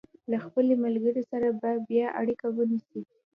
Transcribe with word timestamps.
له 0.31 0.37
خپلې 0.45 0.73
ملګرې 0.85 1.23
سره 1.31 1.47
به 1.59 1.71
بیا 1.89 2.05
اړیکه 2.19 2.47
ونیسي. 2.55 3.01